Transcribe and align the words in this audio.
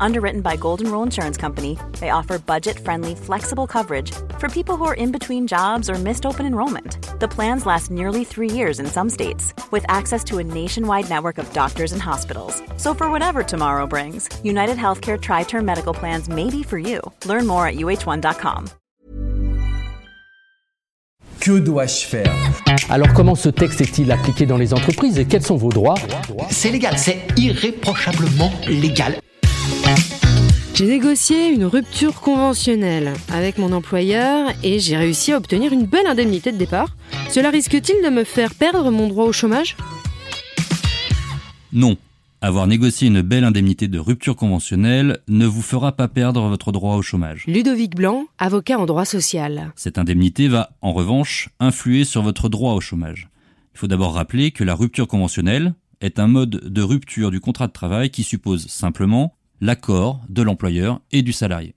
Underwritten 0.00 0.40
by 0.40 0.56
Golden 0.56 0.90
Rule 0.90 1.02
Insurance 1.02 1.36
Company, 1.36 1.78
they 2.00 2.10
offer 2.10 2.38
budget 2.38 2.78
friendly, 2.78 3.14
flexible 3.14 3.66
coverage 3.66 4.12
for 4.38 4.48
people 4.48 4.76
who 4.76 4.84
are 4.84 4.94
in 4.94 5.12
between 5.12 5.46
jobs 5.46 5.88
or 5.88 5.94
missed 5.94 6.26
open 6.26 6.46
enrollment. 6.46 6.98
The 7.20 7.28
plans 7.28 7.66
last 7.66 7.90
nearly 7.90 8.24
three 8.24 8.50
years 8.50 8.78
in 8.78 8.86
some 8.86 9.10
states, 9.10 9.54
with 9.70 9.84
access 9.88 10.22
to 10.24 10.38
a 10.38 10.44
nationwide 10.44 11.08
network 11.08 11.38
of 11.38 11.52
doctors 11.52 11.92
and 11.92 12.02
hospitals. 12.02 12.62
So, 12.76 12.94
for 12.94 13.10
whatever 13.10 13.42
tomorrow 13.42 13.86
brings, 13.86 14.28
United 14.44 14.76
Healthcare 14.76 15.20
Tri 15.20 15.44
Term 15.44 15.64
Medical 15.64 15.94
Plans 15.94 16.28
may 16.28 16.50
be 16.50 16.62
for 16.62 16.78
you. 16.78 17.00
Learn 17.24 17.46
more 17.46 17.66
at 17.66 17.76
uh1.com. 17.76 18.66
Que 21.40 21.60
dois-je 21.60 22.04
faire 22.06 22.34
Alors 22.88 23.12
comment 23.12 23.36
ce 23.36 23.48
texte 23.48 23.80
est-il 23.80 24.10
appliqué 24.10 24.46
dans 24.46 24.56
les 24.56 24.74
entreprises 24.74 25.16
et 25.20 25.26
quels 25.26 25.44
sont 25.44 25.56
vos 25.56 25.68
droits 25.68 25.94
C'est 26.50 26.70
légal, 26.70 26.98
c'est 26.98 27.20
irréprochablement 27.36 28.50
légal. 28.66 29.20
J'ai 30.76 30.86
négocié 30.86 31.48
une 31.48 31.64
rupture 31.64 32.20
conventionnelle 32.20 33.14
avec 33.32 33.56
mon 33.56 33.72
employeur 33.72 34.50
et 34.62 34.78
j'ai 34.78 34.98
réussi 34.98 35.32
à 35.32 35.38
obtenir 35.38 35.72
une 35.72 35.86
belle 35.86 36.06
indemnité 36.06 36.52
de 36.52 36.58
départ. 36.58 36.94
Cela 37.30 37.48
risque-t-il 37.48 38.04
de 38.04 38.10
me 38.10 38.24
faire 38.24 38.54
perdre 38.54 38.90
mon 38.90 39.08
droit 39.08 39.24
au 39.24 39.32
chômage? 39.32 39.74
Non. 41.72 41.96
Avoir 42.42 42.66
négocié 42.66 43.08
une 43.08 43.22
belle 43.22 43.44
indemnité 43.44 43.88
de 43.88 43.98
rupture 43.98 44.36
conventionnelle 44.36 45.20
ne 45.28 45.46
vous 45.46 45.62
fera 45.62 45.92
pas 45.92 46.08
perdre 46.08 46.42
votre 46.42 46.72
droit 46.72 46.96
au 46.96 47.00
chômage. 47.00 47.44
Ludovic 47.46 47.94
Blanc, 47.96 48.26
avocat 48.36 48.78
en 48.78 48.84
droit 48.84 49.06
social. 49.06 49.72
Cette 49.76 49.96
indemnité 49.96 50.46
va, 50.46 50.72
en 50.82 50.92
revanche, 50.92 51.48
influer 51.58 52.04
sur 52.04 52.20
votre 52.20 52.50
droit 52.50 52.74
au 52.74 52.82
chômage. 52.82 53.30
Il 53.74 53.78
faut 53.78 53.86
d'abord 53.86 54.12
rappeler 54.12 54.50
que 54.50 54.62
la 54.62 54.74
rupture 54.74 55.08
conventionnelle 55.08 55.72
est 56.02 56.18
un 56.18 56.26
mode 56.26 56.50
de 56.50 56.82
rupture 56.82 57.30
du 57.30 57.40
contrat 57.40 57.66
de 57.66 57.72
travail 57.72 58.10
qui 58.10 58.24
suppose 58.24 58.66
simplement 58.66 59.32
l'accord 59.60 60.22
de 60.28 60.42
l'employeur 60.42 61.00
et 61.12 61.22
du 61.22 61.32
salarié. 61.32 61.74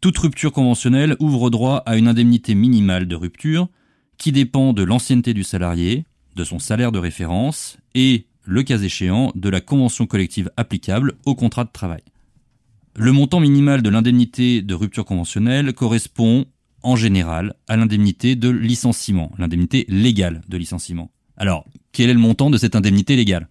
Toute 0.00 0.18
rupture 0.18 0.52
conventionnelle 0.52 1.16
ouvre 1.18 1.50
droit 1.50 1.82
à 1.86 1.96
une 1.96 2.08
indemnité 2.08 2.54
minimale 2.54 3.08
de 3.08 3.16
rupture 3.16 3.68
qui 4.16 4.32
dépend 4.32 4.72
de 4.72 4.82
l'ancienneté 4.82 5.34
du 5.34 5.44
salarié, 5.44 6.04
de 6.36 6.44
son 6.44 6.58
salaire 6.58 6.92
de 6.92 6.98
référence 6.98 7.78
et 7.94 8.26
le 8.44 8.62
cas 8.62 8.78
échéant, 8.78 9.32
de 9.34 9.48
la 9.48 9.60
convention 9.60 10.06
collective 10.06 10.50
applicable 10.56 11.14
au 11.26 11.34
contrat 11.34 11.64
de 11.64 11.70
travail. 11.72 12.02
Le 12.96 13.12
montant 13.12 13.40
minimal 13.40 13.82
de 13.82 13.90
l'indemnité 13.90 14.62
de 14.62 14.74
rupture 14.74 15.04
conventionnelle 15.04 15.72
correspond 15.72 16.46
en 16.82 16.96
général 16.96 17.54
à 17.68 17.76
l'indemnité 17.76 18.36
de 18.36 18.48
licenciement, 18.48 19.32
l'indemnité 19.38 19.84
légale 19.88 20.42
de 20.48 20.56
licenciement. 20.56 21.10
Alors, 21.36 21.64
quel 21.92 22.10
est 22.10 22.14
le 22.14 22.18
montant 22.18 22.50
de 22.50 22.56
cette 22.56 22.76
indemnité 22.76 23.16
légale? 23.16 23.48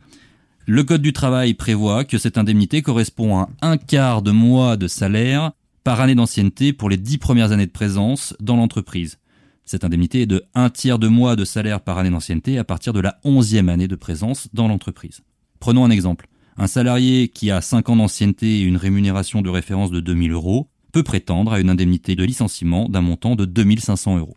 Le 0.69 0.83
Code 0.83 1.01
du 1.01 1.13
travail 1.13 1.53
prévoit 1.53 2.03
que 2.03 2.17
cette 2.17 2.37
indemnité 2.37 2.81
correspond 2.81 3.37
à 3.37 3.49
un 3.61 3.77
quart 3.77 4.21
de 4.21 4.31
mois 4.31 4.75
de 4.75 4.89
salaire 4.89 5.53
par 5.85 6.01
année 6.01 6.13
d'ancienneté 6.13 6.73
pour 6.73 6.89
les 6.89 6.97
dix 6.97 7.17
premières 7.17 7.53
années 7.53 7.67
de 7.67 7.71
présence 7.71 8.35
dans 8.41 8.57
l'entreprise. 8.57 9.17
Cette 9.63 9.85
indemnité 9.85 10.23
est 10.23 10.25
de 10.25 10.43
un 10.55 10.69
tiers 10.69 10.99
de 10.99 11.07
mois 11.07 11.37
de 11.37 11.45
salaire 11.45 11.79
par 11.79 11.97
année 11.97 12.09
d'ancienneté 12.09 12.57
à 12.57 12.65
partir 12.65 12.91
de 12.91 12.99
la 12.99 13.17
onzième 13.23 13.69
année 13.69 13.87
de 13.87 13.95
présence 13.95 14.49
dans 14.51 14.67
l'entreprise. 14.67 15.21
Prenons 15.61 15.85
un 15.85 15.89
exemple. 15.89 16.27
Un 16.57 16.67
salarié 16.67 17.29
qui 17.29 17.49
a 17.49 17.61
5 17.61 17.87
ans 17.87 17.95
d'ancienneté 17.95 18.59
et 18.59 18.63
une 18.63 18.75
rémunération 18.75 19.41
de 19.41 19.49
référence 19.49 19.91
de 19.91 20.01
2000 20.01 20.33
euros 20.33 20.67
peut 20.91 21.01
prétendre 21.03 21.53
à 21.53 21.61
une 21.61 21.69
indemnité 21.69 22.17
de 22.17 22.25
licenciement 22.25 22.89
d'un 22.89 22.99
montant 22.99 23.37
de 23.37 23.45
2500 23.45 24.17
euros. 24.17 24.35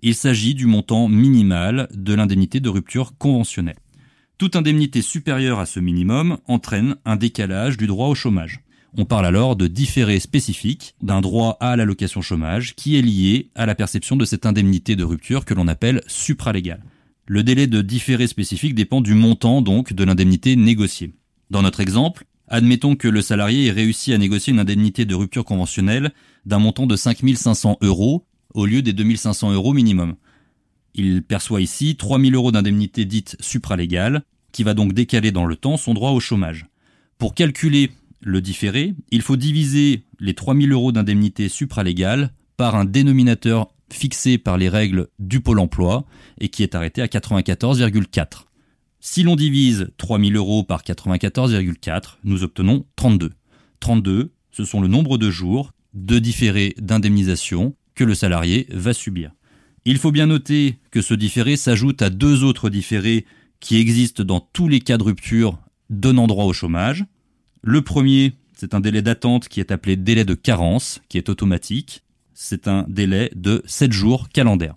Il 0.00 0.14
s'agit 0.14 0.54
du 0.54 0.64
montant 0.64 1.06
minimal 1.06 1.86
de 1.92 2.14
l'indemnité 2.14 2.60
de 2.60 2.70
rupture 2.70 3.18
conventionnelle. 3.18 3.76
Toute 4.38 4.54
indemnité 4.54 5.00
supérieure 5.00 5.60
à 5.60 5.64
ce 5.64 5.80
minimum 5.80 6.36
entraîne 6.46 6.96
un 7.06 7.16
décalage 7.16 7.78
du 7.78 7.86
droit 7.86 8.08
au 8.08 8.14
chômage. 8.14 8.60
On 8.98 9.06
parle 9.06 9.24
alors 9.24 9.56
de 9.56 9.66
différé 9.66 10.20
spécifique 10.20 10.94
d'un 11.00 11.22
droit 11.22 11.56
à 11.60 11.74
l'allocation 11.74 12.20
chômage 12.20 12.74
qui 12.74 12.98
est 12.98 13.02
lié 13.02 13.48
à 13.54 13.64
la 13.64 13.74
perception 13.74 14.14
de 14.14 14.26
cette 14.26 14.44
indemnité 14.44 14.94
de 14.94 15.04
rupture 15.04 15.46
que 15.46 15.54
l'on 15.54 15.68
appelle 15.68 16.02
supralégale. 16.06 16.84
Le 17.26 17.42
délai 17.42 17.66
de 17.66 17.80
différé 17.80 18.26
spécifique 18.26 18.74
dépend 18.74 19.00
du 19.00 19.14
montant 19.14 19.62
donc 19.62 19.94
de 19.94 20.04
l'indemnité 20.04 20.54
négociée. 20.54 21.14
Dans 21.48 21.62
notre 21.62 21.80
exemple, 21.80 22.26
admettons 22.46 22.94
que 22.94 23.08
le 23.08 23.22
salarié 23.22 23.68
ait 23.68 23.72
réussi 23.72 24.12
à 24.12 24.18
négocier 24.18 24.52
une 24.52 24.60
indemnité 24.60 25.06
de 25.06 25.14
rupture 25.14 25.46
conventionnelle 25.46 26.12
d'un 26.44 26.58
montant 26.58 26.86
de 26.86 26.94
5500 26.94 27.78
euros 27.80 28.26
au 28.52 28.66
lieu 28.66 28.82
des 28.82 28.92
2500 28.92 29.52
euros 29.52 29.72
minimum. 29.72 30.16
Il 30.98 31.22
perçoit 31.22 31.60
ici 31.60 31.94
3000 31.96 32.34
euros 32.34 32.52
d'indemnité 32.52 33.04
dite 33.04 33.36
supralégale, 33.38 34.22
qui 34.50 34.64
va 34.64 34.72
donc 34.72 34.94
décaler 34.94 35.30
dans 35.30 35.44
le 35.44 35.54
temps 35.54 35.76
son 35.76 35.92
droit 35.92 36.12
au 36.12 36.20
chômage. 36.20 36.66
Pour 37.18 37.34
calculer 37.34 37.90
le 38.22 38.40
différé, 38.40 38.94
il 39.10 39.20
faut 39.20 39.36
diviser 39.36 40.04
les 40.20 40.32
3000 40.32 40.72
euros 40.72 40.92
d'indemnité 40.92 41.50
supralégale 41.50 42.32
par 42.56 42.76
un 42.76 42.86
dénominateur 42.86 43.68
fixé 43.92 44.38
par 44.38 44.56
les 44.56 44.70
règles 44.70 45.08
du 45.18 45.40
Pôle 45.40 45.60
emploi 45.60 46.06
et 46.40 46.48
qui 46.48 46.62
est 46.62 46.74
arrêté 46.74 47.02
à 47.02 47.06
94,4. 47.06 48.46
Si 48.98 49.22
l'on 49.22 49.36
divise 49.36 49.90
3000 49.98 50.34
euros 50.34 50.64
par 50.64 50.82
94,4, 50.82 52.16
nous 52.24 52.42
obtenons 52.42 52.86
32. 52.96 53.32
32, 53.80 54.32
ce 54.50 54.64
sont 54.64 54.80
le 54.80 54.88
nombre 54.88 55.18
de 55.18 55.30
jours 55.30 55.72
de 55.92 56.18
différé 56.18 56.74
d'indemnisation 56.78 57.76
que 57.94 58.04
le 58.04 58.14
salarié 58.14 58.66
va 58.70 58.94
subir. 58.94 59.35
Il 59.88 59.98
faut 59.98 60.10
bien 60.10 60.26
noter 60.26 60.80
que 60.90 61.00
ce 61.00 61.14
différé 61.14 61.56
s'ajoute 61.56 62.02
à 62.02 62.10
deux 62.10 62.42
autres 62.42 62.70
différés 62.70 63.24
qui 63.60 63.76
existent 63.76 64.24
dans 64.24 64.40
tous 64.40 64.66
les 64.66 64.80
cas 64.80 64.98
de 64.98 65.04
rupture 65.04 65.60
donnant 65.90 66.26
droit 66.26 66.44
au 66.44 66.52
chômage, 66.52 67.04
le 67.62 67.82
premier, 67.82 68.32
c'est 68.56 68.74
un 68.74 68.80
délai 68.80 69.00
d'attente 69.00 69.46
qui 69.46 69.60
est 69.60 69.70
appelé 69.70 69.94
délai 69.94 70.24
de 70.24 70.34
carence, 70.34 71.00
qui 71.08 71.18
est 71.18 71.28
automatique. 71.28 72.02
C'est 72.34 72.66
un 72.66 72.84
délai 72.88 73.30
de 73.36 73.62
7 73.66 73.92
jours 73.92 74.28
calendaires. 74.28 74.74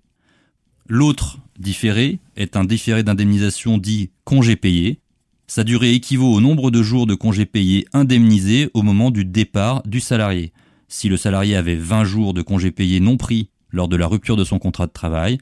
L'autre 0.87 1.39
différé 1.57 2.19
est 2.35 2.55
un 2.55 2.63
différé 2.63 3.01
d'indemnisation 3.01 3.79
dit 3.79 4.11
congé 4.25 4.55
payé. 4.55 4.99
Sa 5.47 5.63
durée 5.63 5.93
équivaut 5.93 6.31
au 6.31 6.39
nombre 6.39 6.69
de 6.69 6.83
jours 6.83 7.07
de 7.07 7.15
congé 7.15 7.47
payé 7.47 7.87
indemnisés 7.93 8.69
au 8.75 8.83
moment 8.83 9.09
du 9.09 9.25
départ 9.25 9.81
du 9.87 10.01
salarié. 10.01 10.53
Si 10.87 11.09
le 11.09 11.17
salarié 11.17 11.55
avait 11.55 11.75
20 11.75 12.03
jours 12.03 12.35
de 12.35 12.43
congé 12.43 12.69
payé 12.69 12.99
non 12.99 13.17
pris 13.17 13.49
lors 13.71 13.87
de 13.87 13.95
la 13.95 14.07
rupture 14.07 14.35
de 14.35 14.43
son 14.43 14.59
contrat 14.59 14.87
de 14.87 14.91
travail, 14.91 15.37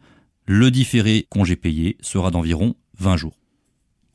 le 0.45 0.71
différé 0.71 1.27
congé 1.29 1.55
payé 1.55 1.97
sera 2.01 2.31
d'environ 2.31 2.75
20 2.99 3.17
jours. 3.17 3.37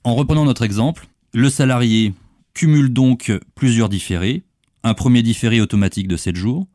En 0.04 0.14
reprenant 0.14 0.44
notre 0.44 0.62
exemple, 0.62 1.06
le 1.32 1.48
salarié 1.48 2.12
cumule 2.54 2.92
donc 2.92 3.32
plusieurs 3.54 3.88
différés. 3.88 4.42
Un 4.82 4.94
premier 4.94 5.22
différé 5.22 5.60
automatique 5.60 6.08
de 6.08 6.16
7 6.16 6.34
jours, 6.34 6.66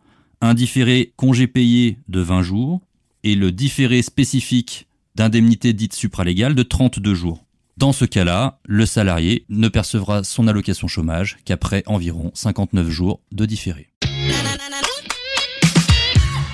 un 0.41 0.53
différé 0.53 1.13
congé 1.17 1.47
payé 1.47 1.97
de 2.07 2.21
20 2.21 2.41
jours 2.41 2.81
et 3.23 3.35
le 3.35 3.51
différé 3.51 4.01
spécifique 4.01 4.87
d'indemnité 5.15 5.73
dite 5.73 5.93
supralégale 5.93 6.55
de 6.55 6.63
32 6.63 7.13
jours. 7.13 7.43
Dans 7.75 7.91
ce 7.91 8.05
cas-là, 8.05 8.59
le 8.65 8.85
salarié 8.85 9.45
ne 9.49 9.67
percevra 9.67 10.23
son 10.23 10.47
allocation 10.47 10.87
chômage 10.87 11.37
qu'après 11.45 11.83
environ 11.85 12.31
59 12.33 12.89
jours 12.89 13.19
de 13.31 13.45
différé. 13.45 13.89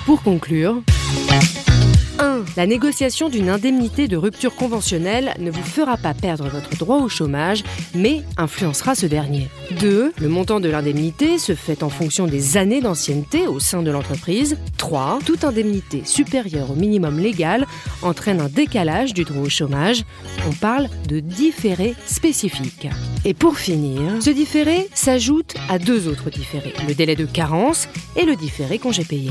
Pour 0.06 0.22
conclure, 0.22 0.82
1. 2.18 2.44
La 2.58 2.66
négociation 2.66 3.30
d'une 3.30 3.48
indemnité 3.48 4.06
de 4.06 4.18
rupture 4.18 4.54
conventionnelle 4.54 5.34
ne 5.38 5.50
vous 5.50 5.62
fera 5.62 5.96
pas 5.96 6.12
perdre 6.12 6.46
votre 6.48 6.76
droit 6.76 6.98
au 6.98 7.08
chômage, 7.08 7.64
mais 7.94 8.22
influencera 8.36 8.94
ce 8.94 9.06
dernier. 9.06 9.48
2. 9.80 10.12
Le 10.20 10.28
montant 10.28 10.60
de 10.60 10.68
l'indemnité 10.68 11.38
se 11.38 11.54
fait 11.54 11.82
en 11.82 11.88
fonction 11.88 12.26
des 12.26 12.58
années 12.58 12.82
d'ancienneté 12.82 13.46
au 13.46 13.60
sein 13.60 13.82
de 13.82 13.90
l'entreprise. 13.90 14.58
3. 14.76 15.20
Toute 15.24 15.42
indemnité 15.42 16.02
supérieure 16.04 16.70
au 16.70 16.74
minimum 16.74 17.18
légal 17.18 17.66
entraîne 18.02 18.42
un 18.42 18.50
décalage 18.50 19.14
du 19.14 19.24
droit 19.24 19.42
au 19.42 19.48
chômage. 19.48 20.04
On 20.46 20.52
parle 20.52 20.88
de 21.08 21.20
différé 21.20 21.94
spécifique. 22.06 22.88
Et 23.24 23.32
pour 23.32 23.56
finir, 23.56 24.02
ce 24.20 24.30
différé 24.30 24.86
s'ajoute 24.92 25.54
à 25.70 25.78
deux 25.78 26.08
autres 26.08 26.28
différés, 26.28 26.74
le 26.86 26.94
délai 26.94 27.16
de 27.16 27.24
carence 27.24 27.88
et 28.16 28.26
le 28.26 28.36
différé 28.36 28.78
congé 28.78 29.02
payé. 29.02 29.30